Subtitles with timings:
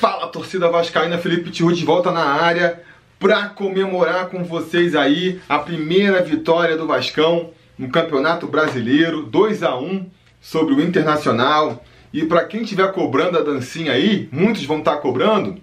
[0.00, 2.80] Fala torcida vascaína, Felipe Tiru de volta na área
[3.18, 9.76] para comemorar com vocês aí a primeira vitória do Vascão no Campeonato Brasileiro, 2 a
[9.76, 10.10] 1
[10.40, 11.84] sobre o Internacional.
[12.14, 15.60] E para quem estiver cobrando a dancinha aí, muitos vão estar tá cobrando.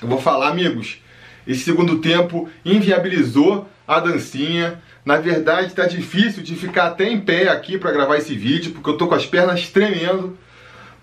[0.00, 1.02] Eu vou falar, amigos,
[1.44, 4.80] esse segundo tempo inviabilizou a dancinha.
[5.04, 8.88] Na verdade, está difícil de ficar até em pé aqui para gravar esse vídeo, porque
[8.88, 10.38] eu tô com as pernas tremendo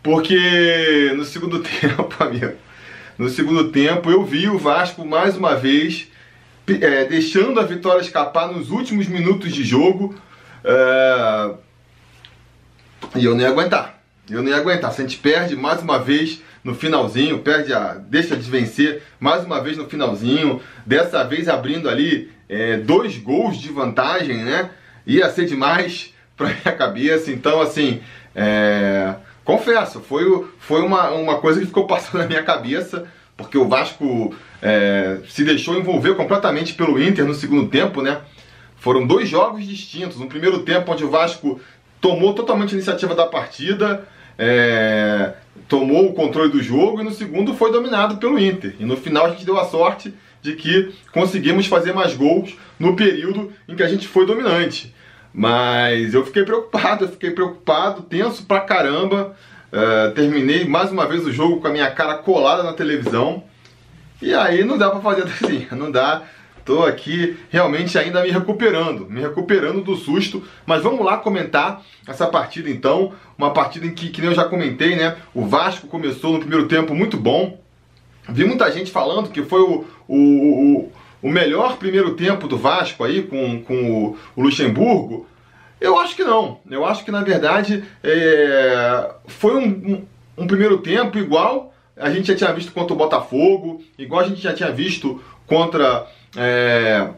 [0.01, 2.53] porque no segundo tempo, amigo,
[3.17, 6.07] no segundo tempo eu vi o Vasco mais uma vez
[6.81, 10.15] é, deixando a vitória escapar nos últimos minutos de jogo.
[10.63, 11.51] É,
[13.15, 14.01] e eu não ia aguentar.
[14.29, 14.91] Eu não ia aguentar.
[14.91, 17.93] Se a gente perde mais uma vez no finalzinho, perde a.
[17.93, 23.57] deixa de vencer mais uma vez no finalzinho, dessa vez abrindo ali é, dois gols
[23.57, 24.69] de vantagem, né?
[25.07, 27.31] Ia ser demais pra minha cabeça.
[27.31, 28.01] Então, assim.
[28.35, 29.15] É,
[29.49, 34.31] Confesso, foi, foi uma, uma coisa que ficou passando na minha cabeça, porque o Vasco
[34.61, 38.19] é, se deixou envolver completamente pelo Inter no segundo tempo, né?
[38.77, 40.19] Foram dois jogos distintos.
[40.19, 41.59] No primeiro tempo, onde o Vasco
[41.99, 45.33] tomou totalmente a iniciativa da partida, é,
[45.67, 48.75] tomou o controle do jogo, e no segundo foi dominado pelo Inter.
[48.79, 50.13] E no final a gente deu a sorte
[50.43, 54.93] de que conseguimos fazer mais gols no período em que a gente foi dominante.
[55.33, 59.35] Mas eu fiquei preocupado, eu fiquei preocupado, tenso pra caramba.
[59.71, 63.43] Uh, terminei mais uma vez o jogo com a minha cara colada na televisão.
[64.21, 66.23] E aí não dá pra fazer assim, não dá.
[66.65, 70.43] Tô aqui realmente ainda me recuperando, me recuperando do susto.
[70.65, 73.13] Mas vamos lá comentar essa partida então.
[73.37, 75.15] Uma partida em que, que nem eu já comentei, né?
[75.33, 77.59] O Vasco começou no primeiro tempo muito bom.
[78.27, 80.91] Vi muita gente falando que foi o, o
[81.21, 85.27] o melhor primeiro tempo do Vasco aí com, com o, Luxemburgo?
[85.79, 86.59] Eu acho que não.
[86.69, 90.05] Eu acho que na verdade é, foi um, um,
[90.43, 94.41] um, primeiro tempo igual a gente já tinha visto contra o Botafogo, igual a gente
[94.41, 97.09] já tinha visto contra é,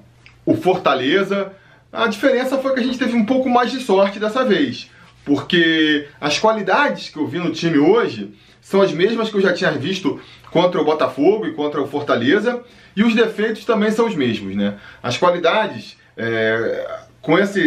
[0.45, 1.53] o Fortaleza.
[1.91, 4.89] A diferença foi que a gente teve um pouco mais de sorte dessa vez,
[5.31, 9.53] porque as qualidades que eu vi no time hoje são as mesmas que eu já
[9.53, 10.19] tinha visto
[10.51, 12.61] contra o Botafogo e contra o Fortaleza,
[12.97, 14.77] e os defeitos também são os mesmos, né?
[15.01, 16.85] As qualidades, é,
[17.21, 17.61] com essa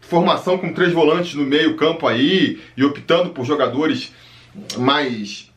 [0.00, 4.14] formação com três volantes no meio campo aí, e optando por jogadores
[4.76, 5.50] mais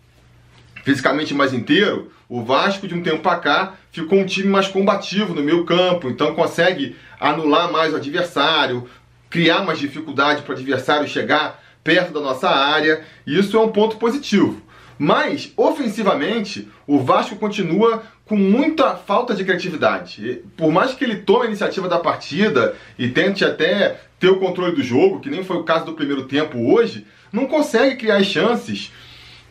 [0.84, 5.36] fisicamente mais inteiro, o Vasco de um tempo para cá ficou um time mais combativo
[5.36, 8.90] no meio campo, então consegue anular mais o adversário,
[9.32, 13.70] criar mais dificuldade para o adversário chegar perto da nossa área, e isso é um
[13.70, 14.62] ponto positivo.
[15.00, 20.44] Mas, ofensivamente, o Vasco continua com muita falta de criatividade.
[20.56, 24.76] Por mais que ele tome a iniciativa da partida e tente até ter o controle
[24.76, 28.92] do jogo, que nem foi o caso do primeiro tempo hoje, não consegue criar chances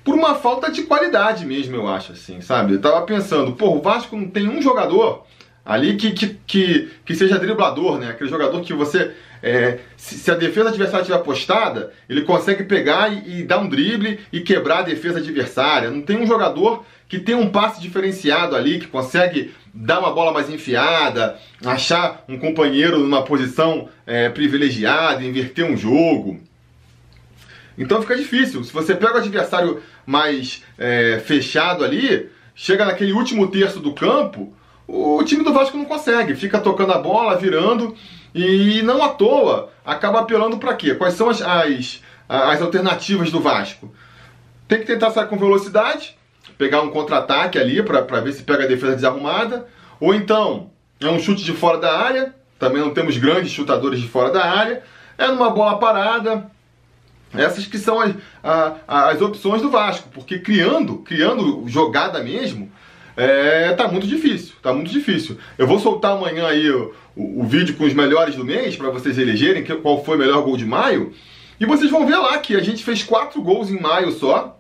[0.05, 2.75] por uma falta de qualidade mesmo, eu acho, assim, sabe?
[2.75, 5.27] Eu tava pensando, pô, o Vasco não tem um jogador
[5.65, 8.11] ali que, que, que, que seja driblador, né?
[8.11, 9.13] Aquele jogador que você
[9.43, 13.69] é, se, se, a defesa adversária estiver apostada, ele consegue pegar e, e, dar um
[13.69, 15.91] drible e quebrar a defesa adversária.
[15.91, 20.33] Não tem um jogador que tem um passe diferenciado ali, que consegue dar uma bola
[20.33, 26.41] mais enfiada, achar um companheiro numa posição é, privilegiada, inverter um jogo.
[27.79, 28.63] Então fica difícil.
[28.63, 34.55] Se você pega o adversário mais é, fechado ali, chega naquele último terço do campo,
[34.93, 37.95] o time do Vasco não consegue, fica tocando a bola, virando
[38.35, 40.95] e não à toa acaba apelando para quê?
[40.95, 43.93] Quais são as, as, as alternativas do Vasco?
[44.67, 46.17] Tem que tentar sair com velocidade,
[46.59, 49.67] pegar um contra-ataque ali para ver se pega a defesa desarrumada,
[50.01, 50.71] ou então
[51.01, 54.45] é um chute de fora da área, também não temos grandes chutadores de fora da
[54.45, 54.83] área,
[55.17, 56.51] é numa bola parada.
[57.33, 58.13] Essas que são as,
[58.43, 62.71] as, as opções do Vasco, porque criando, criando jogada mesmo,
[63.23, 65.37] é, tá muito difícil, tá muito difícil.
[65.59, 68.89] Eu vou soltar amanhã aí o, o, o vídeo com os melhores do mês, para
[68.89, 71.13] vocês elegerem qual foi o melhor gol de maio.
[71.61, 74.59] E vocês vão ver lá que a gente fez quatro gols em maio só.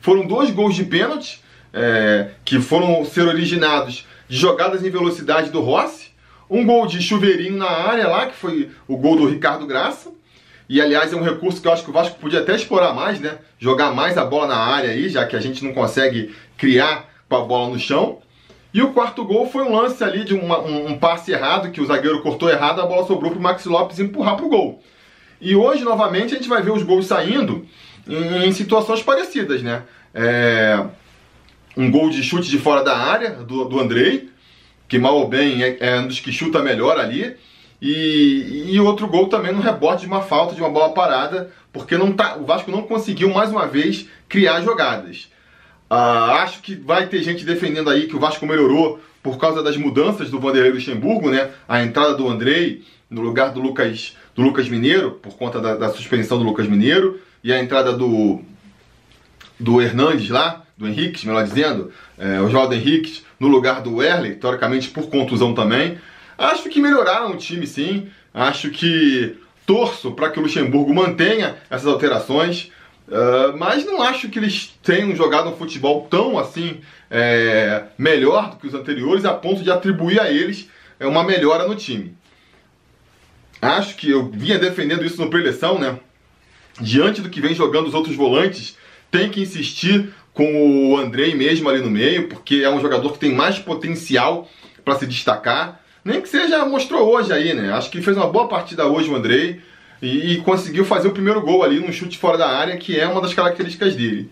[0.00, 1.40] Foram dois gols de pênalti,
[1.72, 6.08] é, que foram ser originados de jogadas em velocidade do Rossi.
[6.50, 10.10] Um gol de chuveirinho na área lá, que foi o gol do Ricardo Graça.
[10.68, 13.20] E aliás é um recurso que eu acho que o Vasco podia até explorar mais,
[13.20, 13.38] né?
[13.56, 17.36] Jogar mais a bola na área aí, já que a gente não consegue criar com
[17.36, 18.18] a bola no chão.
[18.72, 21.80] E o quarto gol foi um lance ali de uma, um, um, passe errado, que
[21.80, 24.82] o zagueiro cortou errado, a bola sobrou para o Maxi Lopes empurrar para o gol.
[25.40, 27.66] E hoje, novamente, a gente vai ver os gols saindo
[28.06, 29.82] em, em situações parecidas, né?
[30.14, 30.84] É,
[31.76, 34.30] um gol de chute de fora da área, do, do Andrei,
[34.88, 37.36] que mal ou bem é, é um dos que chuta melhor ali.
[37.80, 41.96] E, e outro gol também no rebote de uma falta, de uma bola parada, porque
[41.96, 45.30] não tá, o Vasco não conseguiu mais uma vez criar jogadas.
[45.90, 49.76] Uh, acho que vai ter gente defendendo aí que o Vasco melhorou por causa das
[49.76, 51.50] mudanças do Vanderlei Luxemburgo, né?
[51.68, 55.88] A entrada do Andrei no lugar do Lucas, do Lucas Mineiro, por conta da, da
[55.90, 58.40] suspensão do Lucas Mineiro, e a entrada do,
[59.58, 64.34] do Hernandes lá, do Henrique, melhor dizendo, é, o Jordan Henrique, no lugar do Erley,
[64.34, 65.98] teoricamente por contusão também.
[66.36, 68.08] Acho que melhoraram o time sim.
[68.34, 72.70] Acho que torço para que o Luxemburgo mantenha essas alterações.
[73.08, 78.56] Uh, mas não acho que eles tenham jogado um futebol tão assim é, melhor do
[78.56, 80.68] que os anteriores a ponto de atribuir a eles
[80.98, 82.16] é, uma melhora no time.
[83.62, 85.98] Acho que eu vinha defendendo isso no preleção, né?
[86.80, 88.76] Diante do que vem jogando os outros volantes,
[89.10, 93.18] tem que insistir com o Andrei mesmo ali no meio, porque é um jogador que
[93.18, 94.50] tem mais potencial
[94.84, 95.80] para se destacar.
[96.04, 97.72] Nem que seja mostrou hoje aí, né?
[97.72, 99.60] Acho que fez uma boa partida hoje o Andrei
[100.00, 103.06] e, e, conseguiu fazer o primeiro gol ali num chute fora da área, que é
[103.06, 104.30] uma das características dele.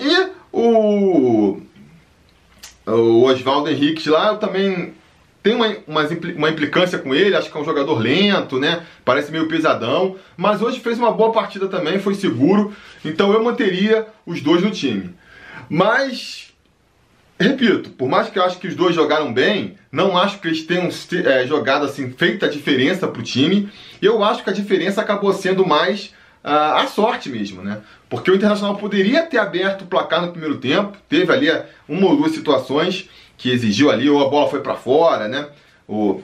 [0.00, 1.60] E o,
[2.86, 4.94] o Oswaldo Henrique lá, também
[5.42, 6.02] tenho uma, uma,
[6.36, 8.84] uma implicância com ele, acho que é um jogador lento, né?
[9.04, 12.72] Parece meio pesadão, mas hoje fez uma boa partida também, foi seguro,
[13.04, 15.14] então eu manteria os dois no time.
[15.68, 16.51] Mas
[17.42, 20.62] repito, por mais que eu acho que os dois jogaram bem, não acho que eles
[20.62, 20.88] tenham
[21.24, 23.70] é, jogado assim, feita a diferença para o time.
[24.00, 27.80] Eu acho que a diferença acabou sendo mais uh, a sorte mesmo, né?
[28.08, 31.48] Porque o Internacional poderia ter aberto o placar no primeiro tempo, teve ali
[31.88, 35.48] uma ou duas situações que exigiu ali, ou a bola foi para fora, né?
[35.86, 36.22] Ou,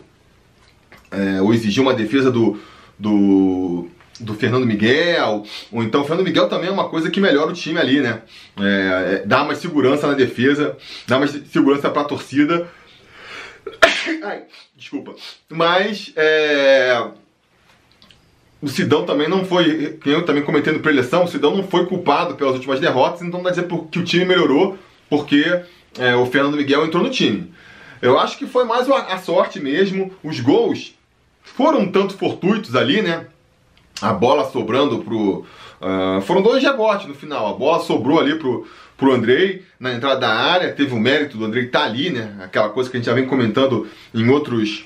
[1.10, 2.60] é, ou exigiu uma defesa do,
[2.98, 3.88] do
[4.20, 7.54] do Fernando Miguel, ou então o Fernando Miguel também é uma coisa que melhora o
[7.54, 8.22] time ali, né?
[8.58, 10.76] É, é, dá mais segurança na defesa,
[11.06, 12.68] dá mais segurança para a torcida.
[14.24, 14.42] Ai,
[14.76, 15.14] desculpa.
[15.48, 17.06] Mas é,
[18.60, 22.34] o Sidão também não foi, eu também comentei no preleção, o Sidão não foi culpado
[22.34, 24.76] pelas últimas derrotas, então não dá dizer que o time melhorou
[25.08, 25.62] porque
[25.98, 27.52] é, o Fernando Miguel entrou no time.
[28.00, 30.94] Eu acho que foi mais a sorte mesmo, os gols
[31.42, 33.26] foram um tanto fortuitos ali, né?
[34.00, 35.44] A bola sobrando pro.
[35.80, 37.48] Uh, foram dois rebotes no final.
[37.48, 38.66] A bola sobrou ali pro,
[38.96, 40.72] pro Andrei na entrada da área.
[40.72, 42.36] Teve o mérito do Andrei estar tá ali, né?
[42.40, 44.84] Aquela coisa que a gente já vem comentando em outros.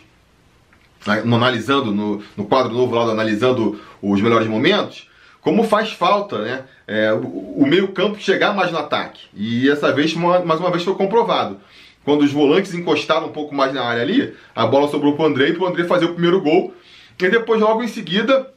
[1.04, 5.08] Analisando no, no quadro novo lá, analisando os melhores momentos.
[5.40, 6.62] Como faz falta, né?
[6.86, 7.18] É, o,
[7.56, 9.22] o meio-campo chegar mais no ataque.
[9.34, 11.58] E essa vez, mais uma vez, foi comprovado.
[12.04, 15.52] Quando os volantes encostaram um pouco mais na área ali, a bola sobrou pro Andrei,
[15.52, 16.72] pro Andrei fazer o primeiro gol.
[17.18, 18.52] E depois, logo em seguida,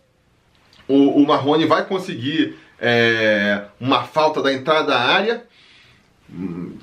[0.88, 5.44] o, o Marrone vai conseguir é, uma falta da entrada da área.
[6.32, 6.74] Hum,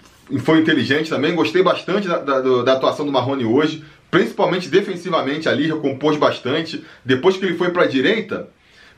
[0.40, 5.66] foi inteligente também, gostei bastante da, da, da atuação do Marrone hoje, principalmente defensivamente ali,
[5.66, 6.84] recompôs bastante.
[7.04, 8.48] Depois que ele foi para a direita,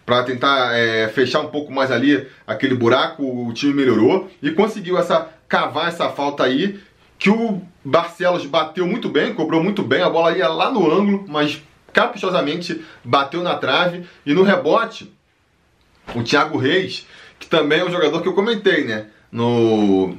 [0.06, 4.98] para tentar é, fechar um pouco mais ali aquele buraco, o time melhorou e conseguiu
[4.98, 6.80] essa cavar essa falta aí
[7.18, 11.24] que o Barcelos bateu muito bem, cobrou muito bem, a bola ia lá no ângulo,
[11.28, 11.62] mas
[11.94, 15.10] caprichosamente bateu na trave e no rebote
[16.14, 17.06] o Thiago Reis,
[17.38, 19.06] que também é um jogador que eu comentei, né?
[19.32, 20.18] No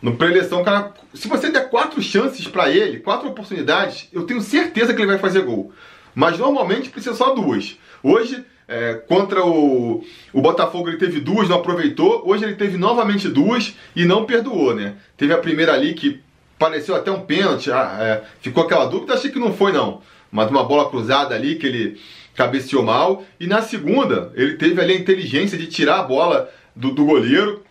[0.00, 4.94] no pré-eleição, cara, se você der quatro chances para ele, quatro oportunidades, eu tenho certeza
[4.94, 5.72] que ele vai fazer gol.
[6.14, 7.76] Mas normalmente precisa só duas.
[8.02, 10.02] Hoje, é, contra o,
[10.32, 12.22] o Botafogo, ele teve duas, não aproveitou.
[12.26, 14.94] Hoje ele teve novamente duas e não perdoou, né?
[15.18, 16.22] Teve a primeira ali que
[16.58, 20.00] pareceu até um pênalti, ah, é, ficou aquela dúvida, achei que não foi não
[20.30, 22.00] mas uma bola cruzada ali que ele
[22.34, 23.24] cabeceou mal.
[23.38, 27.62] E na segunda, ele teve ali a inteligência de tirar a bola do, do goleiro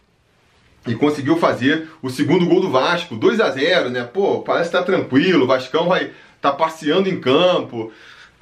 [0.87, 4.03] e conseguiu fazer o segundo gol do Vasco, 2 a 0 né?
[4.03, 6.11] Pô, parece que tá tranquilo, o Vascão vai
[6.41, 7.91] tá passeando em campo.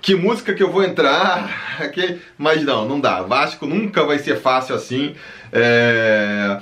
[0.01, 1.81] Que música que eu vou entrar?
[2.37, 3.21] Mas não, não dá.
[3.23, 5.15] Vasco nunca vai ser fácil assim.
[5.51, 6.59] É...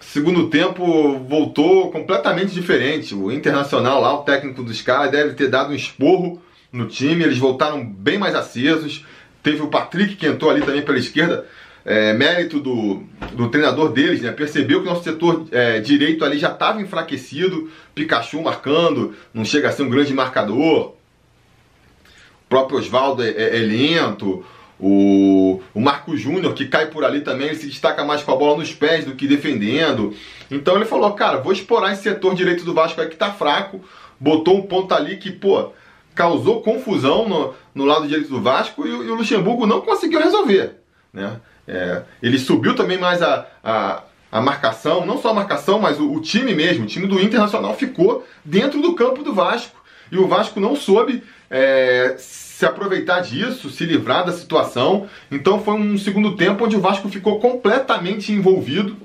[0.00, 3.14] Segundo tempo voltou completamente diferente.
[3.14, 6.40] O Internacional lá, o técnico dos caras, deve ter dado um esporro
[6.72, 9.04] no time, eles voltaram bem mais acesos.
[9.42, 11.46] Teve o Patrick que entrou ali também pela esquerda,
[11.84, 14.30] é, mérito do, do treinador deles, né?
[14.32, 19.68] Percebeu que o nosso setor é, direito ali já estava enfraquecido, Pikachu marcando, não chega
[19.68, 20.88] a ser um grande marcador.
[20.88, 24.44] O próprio Oswaldo é, é, é lento.
[24.80, 28.36] O, o Marco Júnior, que cai por ali também, ele se destaca mais com a
[28.36, 30.14] bola nos pés do que defendendo.
[30.50, 33.80] Então ele falou, cara, vou explorar esse setor direito do Vasco aí que tá fraco.
[34.20, 35.72] Botou um ponto ali que, pô,
[36.18, 40.72] causou confusão no, no lado direito do Vasco e, e o Luxemburgo não conseguiu resolver.
[41.12, 41.40] Né?
[41.66, 46.12] É, ele subiu também mais a, a, a, marcação, não só a marcação, mas o,
[46.12, 49.80] o, time mesmo, o time do Internacional ficou dentro do campo do Vasco.
[50.10, 55.08] E o Vasco não soube é, se aproveitar disso, se livrar da situação.
[55.30, 58.96] Então foi um segundo tempo onde o Vasco ficou completamente envolvido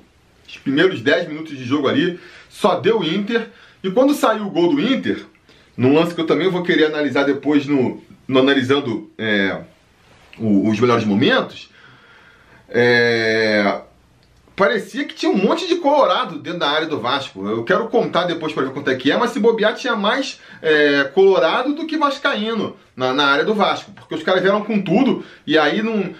[0.48, 3.50] Os primeiros 10 minutos de jogo ali, só deu Inter.
[3.84, 5.28] E quando saiu o gol do Inter,
[5.76, 9.62] num lance que eu também vou querer analisar depois no, no analisando é,
[10.38, 11.70] o, os melhores momentos,
[12.70, 13.82] é,
[14.56, 17.48] parecia que tinha um monte de colorado dentro da área do Vasco.
[17.48, 20.40] Eu quero contar depois para ver quanto é que é, mas se bobear tinha mais
[20.62, 24.80] é, colorado do que vascaíno na, na, área do Vasco, porque os caras vieram com
[24.80, 26.14] tudo e aí num,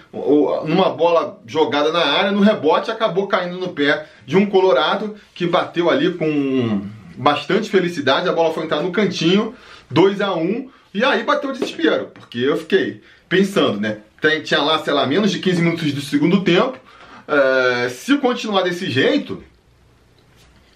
[0.64, 5.46] numa bola jogada na área, no rebote acabou caindo no pé de um colorado que
[5.46, 6.82] bateu ali com
[7.16, 9.54] bastante felicidade, a bola foi entrar no cantinho,
[9.90, 13.98] 2 a 1 um, e aí bateu o desespero, porque eu fiquei pensando, né?
[14.42, 16.78] Tinha lá, sei lá, menos de 15 minutos do segundo tempo,
[17.26, 19.42] é, se continuar desse jeito,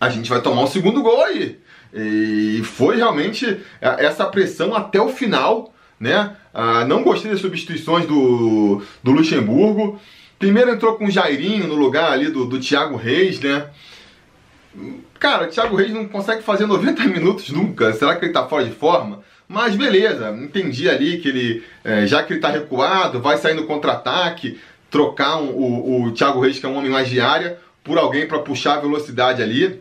[0.01, 1.59] a gente vai tomar um segundo gol aí.
[1.93, 3.47] E foi realmente
[3.81, 6.37] é, essa pressão até o final, né?
[6.53, 10.01] Ah, não gostei das substituições do, do Luxemburgo.
[10.39, 13.69] Primeiro entrou com o Jairinho no lugar ali do, do Thiago Reis, né?
[15.19, 17.93] Cara, o Thiago Reis não consegue fazer 90 minutos nunca.
[17.93, 19.23] Será que ele tá fora de forma?
[19.49, 23.65] Mas beleza, entendi ali que ele, é, já que ele tá recuado, vai sair no
[23.65, 24.61] contra-ataque,
[24.91, 28.27] trocar um, o, o Thiago Reis, que é um homem mais de área, por alguém
[28.27, 29.81] para puxar a velocidade ali.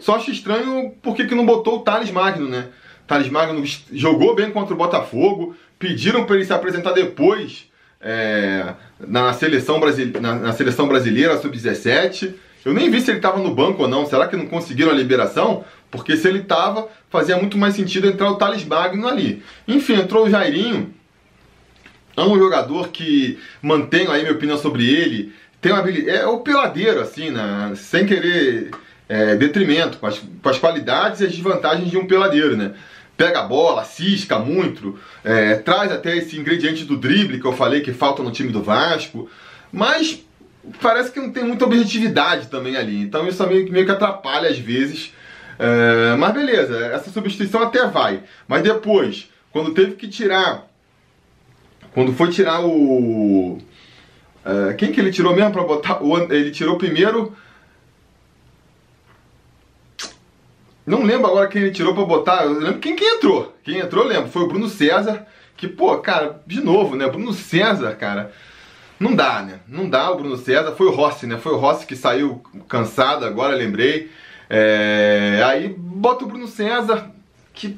[0.00, 2.66] Só acho estranho porque que não botou o Thales Magno, né?
[3.06, 3.62] Thales Magno
[3.92, 9.80] jogou bem contra o Botafogo, pediram para ele se apresentar depois é, na, seleção
[10.20, 12.34] na, na seleção brasileira, sub-17.
[12.64, 14.06] Eu nem vi se ele estava no banco ou não.
[14.06, 15.64] Será que não conseguiram a liberação?
[15.90, 19.42] Porque se ele estava, fazia muito mais sentido entrar o Thales Magno ali.
[19.66, 20.94] Enfim, entrou o Jairinho
[22.16, 25.32] é um jogador que mantenho aí minha opinião sobre ele.
[25.60, 27.72] Tem uma habilidade, é o peladeiro, assim, né?
[27.76, 28.70] sem querer
[29.08, 32.72] é, detrimento, com as, com as qualidades e as desvantagens de um peladeiro, né?
[33.16, 37.80] Pega a bola, cisca muito, é, traz até esse ingrediente do drible que eu falei
[37.80, 39.30] que falta no time do Vasco,
[39.70, 40.24] mas
[40.80, 43.00] parece que não tem muita objetividade também ali.
[43.02, 45.12] Então isso meio, meio que atrapalha às vezes.
[45.58, 48.22] É, mas beleza, essa substituição até vai.
[48.48, 50.72] Mas depois, quando teve que tirar
[51.92, 53.58] quando foi tirar o.
[54.44, 56.02] Uh, quem que ele tirou mesmo pra botar?
[56.02, 57.36] O, ele tirou primeiro.
[60.84, 62.44] Não lembro agora quem ele tirou pra botar.
[62.44, 63.54] Eu lembro quem que entrou.
[63.62, 64.30] Quem entrou, lembro.
[64.30, 65.26] Foi o Bruno César.
[65.56, 67.06] Que, pô, cara, de novo, né?
[67.08, 68.32] Bruno César, cara.
[69.02, 69.58] Não dá, né?
[69.66, 70.70] Não dá o Bruno César.
[70.76, 71.36] Foi o Rossi, né?
[71.36, 74.12] Foi o Rossi que saiu cansado, agora lembrei.
[74.48, 75.42] É...
[75.44, 77.10] Aí bota o Bruno César,
[77.52, 77.76] que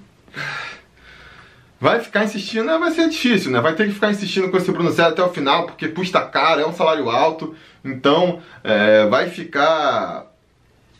[1.80, 2.76] vai ficar insistindo, né?
[2.76, 3.58] vai ser difícil, né?
[3.62, 6.60] Vai ter que ficar insistindo com esse Bruno César até o final, porque custa caro,
[6.60, 10.30] é um salário alto, então é, vai ficar.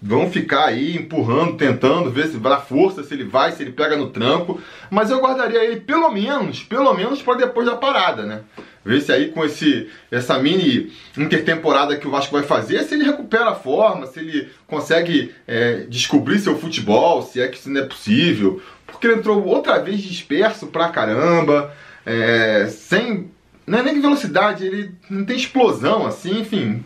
[0.07, 3.97] Vão ficar aí empurrando, tentando ver se dá força, se ele vai, se ele pega
[3.97, 4.61] no tranco.
[4.91, 8.43] Mas eu guardaria ele pelo menos, pelo menos para depois da parada, né?
[8.85, 13.05] Ver se aí com esse, essa mini intertemporada que o Vasco vai fazer, se ele
[13.05, 17.81] recupera a forma, se ele consegue é, descobrir seu futebol, se é que isso não
[17.81, 21.75] é possível, porque ele entrou outra vez disperso pra caramba,
[22.05, 23.31] é, sem.
[23.67, 26.85] Não é nem velocidade, ele não tem explosão, assim, enfim.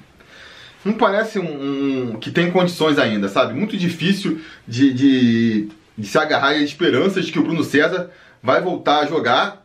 [0.85, 3.53] Não parece um, um que tem condições ainda, sabe?
[3.53, 8.63] Muito difícil de, de, de se agarrar às esperanças de que o Bruno César vai
[8.63, 9.58] voltar a jogar.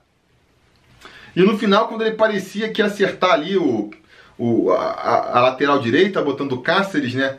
[1.35, 3.91] E no final, quando ele parecia que ia acertar ali o,
[4.37, 7.37] o, a, a lateral direita, botando o Cáceres, né?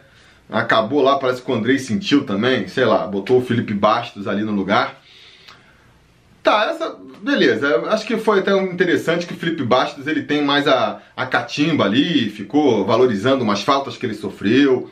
[0.50, 4.42] Acabou lá, parece que o Andrei sentiu também, sei lá, botou o Felipe Bastos ali
[4.42, 5.00] no lugar.
[6.42, 6.96] Tá, essa.
[7.22, 11.24] Beleza, acho que foi até interessante que o Felipe Bastos ele tem mais a, a
[11.24, 14.90] catimba ali, ficou valorizando umas faltas que ele sofreu.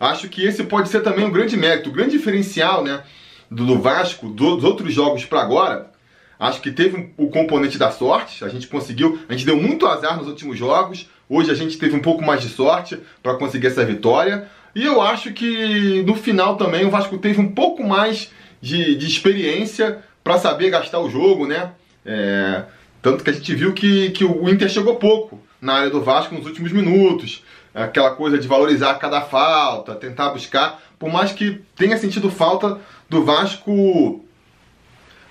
[0.00, 3.02] Acho que esse pode ser também um grande mérito, o um grande diferencial, né?
[3.50, 5.90] Do, do Vasco, do, dos outros jogos para agora.
[6.38, 10.16] Acho que teve o componente da sorte, a gente conseguiu, a gente deu muito azar
[10.16, 13.84] nos últimos jogos, hoje a gente teve um pouco mais de sorte para conseguir essa
[13.84, 14.48] vitória.
[14.74, 19.06] E eu acho que no final também o Vasco teve um pouco mais de, de
[19.06, 21.72] experiência para saber gastar o jogo, né?
[22.04, 22.64] É,
[23.00, 26.34] tanto que a gente viu que, que o Inter chegou pouco na área do Vasco
[26.34, 27.42] nos últimos minutos.
[27.74, 30.82] Aquela coisa de valorizar cada falta, tentar buscar.
[30.98, 34.24] Por mais que tenha sentido falta do Vasco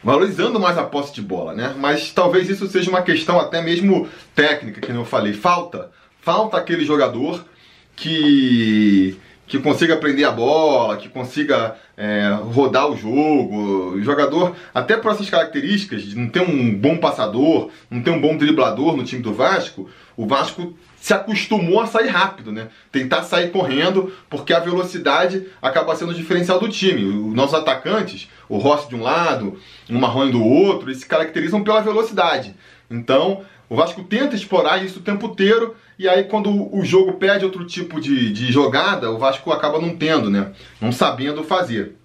[0.03, 1.73] valorizando mais a posse de bola, né?
[1.77, 5.33] Mas talvez isso seja uma questão até mesmo técnica, que eu falei.
[5.33, 5.91] Falta,
[6.21, 7.43] falta aquele jogador
[7.95, 13.91] que que consiga prender a bola, que consiga é, rodar o jogo.
[13.91, 18.21] O jogador, até por essas características, de não ter um bom passador, não ter um
[18.21, 22.69] bom driblador no time do Vasco, o Vasco se acostumou a sair rápido, né?
[22.89, 27.03] Tentar sair correndo, porque a velocidade acaba sendo o diferencial do time.
[27.03, 31.61] Os nossos atacantes, o Rossi de um lado, o Marrone do outro, eles se caracterizam
[31.61, 32.55] pela velocidade.
[32.89, 33.43] Então,
[33.73, 37.65] O Vasco tenta explorar isso o tempo inteiro e aí quando o jogo pede outro
[37.65, 40.51] tipo de, de jogada, o Vasco acaba não tendo, né?
[40.79, 41.95] Não sabendo fazer.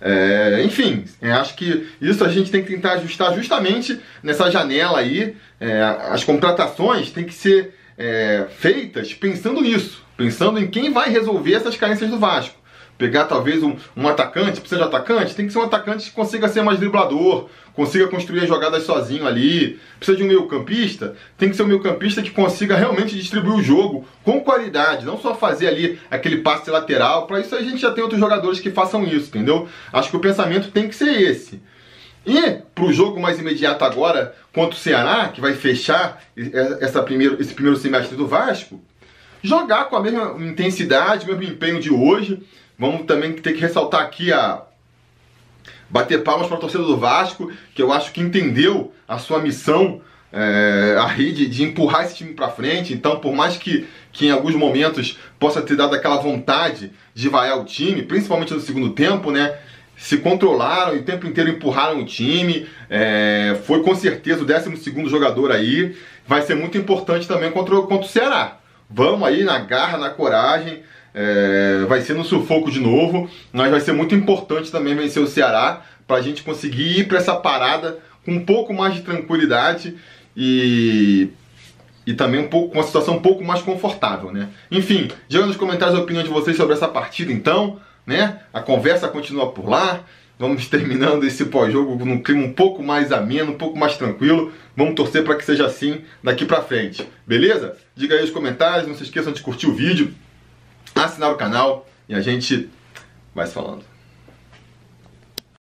[0.00, 4.98] É, enfim, é, acho que isso a gente tem que tentar ajustar justamente nessa janela
[4.98, 5.36] aí.
[5.60, 11.54] É, as contratações têm que ser é, feitas pensando nisso, pensando em quem vai resolver
[11.54, 12.58] essas carências do Vasco
[12.98, 16.48] pegar talvez um, um atacante, precisa de atacante, tem que ser um atacante que consiga
[16.48, 19.78] ser mais driblador, consiga construir as jogadas sozinho ali.
[19.98, 23.54] Precisa de um meio campista, tem que ser um meio campista que consiga realmente distribuir
[23.54, 27.28] o jogo com qualidade, não só fazer ali aquele passe lateral.
[27.28, 29.68] Para isso a gente já tem outros jogadores que façam isso, entendeu?
[29.92, 31.62] Acho que o pensamento tem que ser esse.
[32.26, 36.20] E para o jogo mais imediato agora contra o Ceará, que vai fechar
[36.80, 38.82] essa primeiro, esse primeiro semestre do Vasco,
[39.42, 42.42] jogar com a mesma intensidade, mesmo empenho de hoje.
[42.78, 44.62] Vamos também ter que ressaltar aqui a
[45.90, 50.00] bater palmas para a torcida do Vasco, que eu acho que entendeu a sua missão
[50.32, 52.92] é, a rede de empurrar esse time para frente.
[52.92, 57.58] Então, por mais que, que em alguns momentos possa ter dado aquela vontade de vaiar
[57.58, 59.58] o time, principalmente no segundo tempo, né?
[59.96, 62.68] Se controlaram e o tempo inteiro empurraram o time.
[62.88, 65.96] É, foi com certeza o 12 jogador aí.
[66.26, 68.58] Vai ser muito importante também contra, contra o Ceará.
[68.88, 70.82] Vamos aí na garra, na coragem.
[71.20, 75.26] É, vai ser no sufoco de novo, mas vai ser muito importante também vencer o
[75.26, 79.96] Ceará para a gente conseguir ir para essa parada com um pouco mais de tranquilidade
[80.36, 81.30] e,
[82.06, 84.48] e também um pouco, com uma situação um pouco mais confortável, né?
[84.70, 88.38] Enfim, diga nos comentários a opinião de vocês sobre essa partida, então, né?
[88.54, 90.04] A conversa continua por lá.
[90.38, 94.52] Vamos terminando esse pós-jogo num clima um pouco mais ameno, um pouco mais tranquilo.
[94.76, 97.04] Vamos torcer para que seja assim daqui para frente.
[97.26, 97.76] Beleza?
[97.96, 100.14] Diga aí nos comentários, não se esqueçam de curtir o vídeo
[101.04, 102.70] assinar o canal e a gente
[103.34, 103.84] vai se falando.